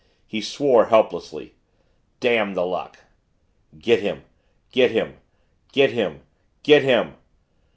[0.25, 1.53] He swore helplessly,
[2.19, 3.01] "Damn the luck!"
[3.77, 4.23] "Get him
[4.71, 5.17] get him
[5.73, 6.23] get him
[6.63, 7.17] get him!"